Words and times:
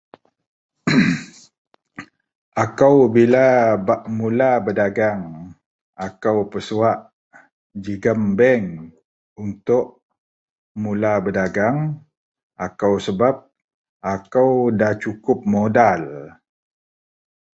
ehmm.. 0.89 1.19
akou 2.63 2.97
bila 3.15 3.45
bak 3.87 4.01
mula 4.17 4.51
berdagang, 4.65 5.23
akou 6.05 6.39
pesuwak 6.51 6.99
jegum 7.83 8.21
bank 8.39 8.65
untuk 9.45 9.85
mula 10.81 11.13
berdagang, 11.25 11.79
akou 12.65 12.93
sebab 13.05 13.35
akou 14.13 14.51
da 14.79 14.89
cukup 15.03 15.39
modal 15.53 16.01